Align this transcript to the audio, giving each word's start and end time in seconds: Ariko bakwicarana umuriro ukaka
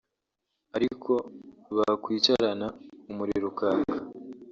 Ariko 0.75 1.11
bakwicarana 1.75 2.67
umuriro 3.09 3.45
ukaka 3.51 3.95